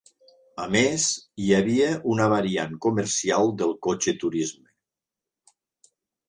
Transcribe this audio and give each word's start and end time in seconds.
A 0.61 0.63
més, 0.75 1.03
hi 1.43 1.49
havia 1.57 1.89
una 2.13 2.25
variant 2.31 2.73
comercial 2.87 3.53
del 3.61 3.77
cotxe 3.89 4.15
turisme. 4.25 5.55